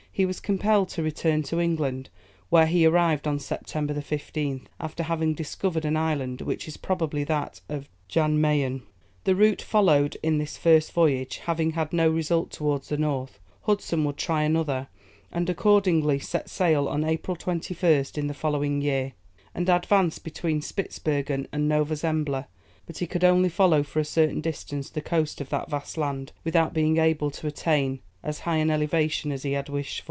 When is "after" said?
4.77-5.03